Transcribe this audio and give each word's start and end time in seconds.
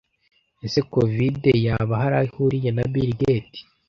Ese 0.65 0.81
COVID 0.93 1.39
yaba 1.65 1.93
hari 2.01 2.15
aho 2.17 2.25
ihuriye 2.29 2.69
na 2.73 2.83
BILL 2.91 3.11
GATE 3.21 3.59